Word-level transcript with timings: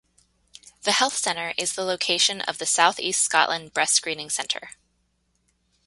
The 0.81 0.93
health 0.93 1.15
centre 1.15 1.53
is 1.59 1.73
the 1.73 1.83
location 1.83 2.41
of 2.41 2.57
the 2.57 2.65
South 2.65 2.99
East 2.99 3.21
Scotland 3.21 3.71
Breast 3.71 3.93
Screening 3.93 4.31
Centre. 4.31 4.71